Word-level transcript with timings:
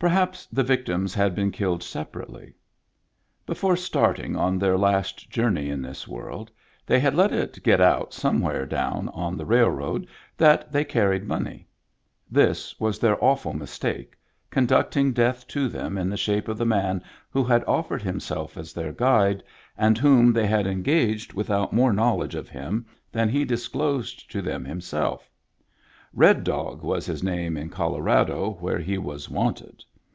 Perhaps 0.00 0.46
the 0.52 0.62
victims 0.62 1.12
had 1.12 1.34
been 1.34 1.50
killed 1.50 1.82
separately. 1.82 2.54
Before 3.46 3.74
starting 3.74 4.36
on 4.36 4.56
their 4.56 4.78
last 4.78 5.28
journey 5.28 5.70
in 5.70 5.82
this 5.82 6.06
world, 6.06 6.52
they 6.86 7.00
had 7.00 7.16
let 7.16 7.32
it 7.32 7.60
get 7.64 7.80
out 7.80 8.14
somewhere 8.14 8.64
down 8.64 9.08
on 9.08 9.36
the 9.36 9.44
railroad 9.44 10.06
that 10.36 10.70
they 10.70 10.84
car 10.84 11.08
ried 11.08 11.24
money; 11.24 11.66
this 12.30 12.78
was 12.78 13.00
their 13.00 13.18
awful 13.24 13.52
mistake, 13.54 14.14
con 14.52 14.68
ducting 14.68 15.12
death 15.12 15.44
to 15.48 15.66
them 15.66 15.98
in 15.98 16.08
the 16.08 16.16
shape 16.16 16.46
of 16.46 16.58
the 16.58 16.64
man 16.64 17.02
who 17.28 17.42
had 17.42 17.64
offered 17.64 18.00
himself 18.02 18.56
as 18.56 18.72
their 18.72 18.92
guide, 18.92 19.42
and 19.76 19.98
whom 19.98 20.32
they 20.32 20.46
had 20.46 20.68
engaged 20.68 21.32
without 21.32 21.72
more 21.72 21.92
knowledge 21.92 22.36
of 22.36 22.48
him 22.48 22.86
than 23.10 23.28
he 23.28 23.44
disclosed 23.44 24.30
to 24.30 24.40
them 24.42 24.64
himself. 24.64 25.28
Red 26.14 26.42
Dog 26.42 26.82
was 26.82 27.04
his 27.04 27.22
name 27.22 27.56
in 27.56 27.68
Colorado, 27.68 28.56
where 28.60 28.78
he 28.78 28.96
was 28.96 29.28
wanted." 29.28 29.84